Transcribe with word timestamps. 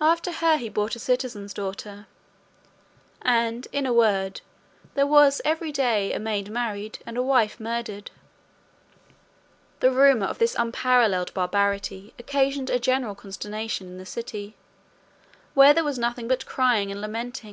After 0.00 0.32
her 0.32 0.56
he 0.56 0.68
brought 0.68 0.96
a 0.96 0.98
citizen's 0.98 1.54
daughter; 1.54 2.08
and, 3.24 3.68
in 3.70 3.86
a 3.86 3.92
word, 3.92 4.40
there 4.94 5.06
was 5.06 5.40
every 5.44 5.70
day 5.70 6.12
a 6.12 6.18
maid 6.18 6.50
married, 6.50 6.98
and 7.06 7.16
a 7.16 7.22
wife 7.22 7.60
murdered. 7.60 8.10
The 9.78 9.92
rumour 9.92 10.26
of 10.26 10.38
this 10.40 10.56
unparalleled 10.58 11.32
barbarity 11.32 12.12
occasioned 12.18 12.70
a 12.70 12.80
general 12.80 13.14
consternation 13.14 13.86
in 13.86 13.98
the 13.98 14.04
city, 14.04 14.56
where 15.54 15.72
there 15.72 15.84
was 15.84 15.96
nothing 15.96 16.26
but 16.26 16.44
crying 16.44 16.90
and 16.90 17.00
lamentation. 17.00 17.40